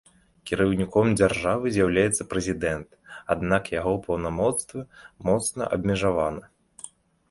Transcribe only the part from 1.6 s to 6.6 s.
з'яўляецца прэзідэнт, аднак яго паўнамоцтвы моцна абмежавана.